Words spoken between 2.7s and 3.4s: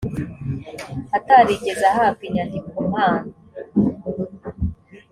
mpamo